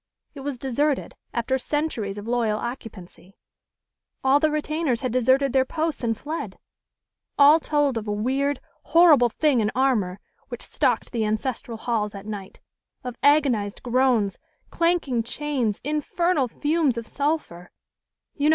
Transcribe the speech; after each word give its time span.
It 0.33 0.39
was 0.39 0.57
deserted, 0.57 1.13
after 1.31 1.59
centuries 1.59 2.17
of 2.17 2.27
loyal 2.27 2.57
occupancy. 2.57 3.35
All 4.23 4.39
the 4.39 4.49
retainers 4.49 5.01
had 5.01 5.13
deserted 5.13 5.53
their 5.53 5.63
posts 5.63 6.03
and 6.03 6.17
fled. 6.17 6.57
All 7.37 7.59
told 7.59 7.97
of 7.99 8.07
a 8.07 8.11
weird, 8.11 8.59
horrible 8.97 9.29
thing 9.29 9.59
in 9.59 9.69
armor 9.75 10.19
which 10.47 10.63
stalked 10.63 11.11
the 11.11 11.23
ancestral 11.23 11.77
halls 11.77 12.15
at 12.15 12.25
night 12.25 12.59
of 13.03 13.15
agonized 13.21 13.83
groans, 13.83 14.39
clanking 14.71 15.21
chains, 15.21 15.79
infernal 15.83 16.47
fumes 16.47 16.97
of 16.97 17.05
sulphur 17.05 17.55
you 17.55 17.59
know 17.59 17.61
how 17.61 17.67
ghost 17.67 18.33
stories 18.33 18.39
run?" 18.39 18.49